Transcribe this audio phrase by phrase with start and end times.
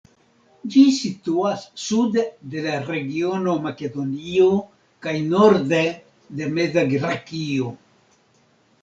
[0.75, 4.47] Ĝi situas sude de la regiono Makedonio
[5.07, 5.83] kaj norde
[6.41, 7.69] de Meza Grekio.